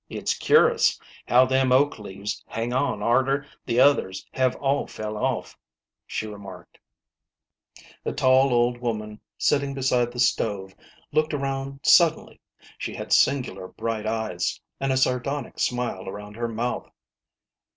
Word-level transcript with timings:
"It's 0.18 0.38
cur'us 0.38 0.96
how 1.26 1.44
them 1.44 1.72
oak 1.72 1.98
leaves 1.98 2.44
hang 2.46 2.72
on 2.72 3.02
arter 3.02 3.48
the 3.66 3.80
others 3.80 4.24
have 4.30 4.54
all 4.54 4.86
fell 4.86 5.16
off," 5.16 5.58
she 6.06 6.28
remarked. 6.28 6.78
A 8.04 8.12
tall 8.12 8.52
old 8.54 8.78
woman 8.78 9.18
sitting 9.38 9.74
beside 9.74 10.12
the 10.12 10.20
stove 10.20 10.76
looked 11.10 11.34
around 11.34 11.80
suddenly. 11.82 12.40
She 12.78 12.94
had 12.94 13.12
singular 13.12 13.66
bright 13.66 14.06
eyes, 14.06 14.60
and 14.78 14.92
a 14.92 14.96
sardonic 14.96 15.58
smile 15.58 16.08
around 16.08 16.36
her 16.36 16.46
mouth. 16.46 16.88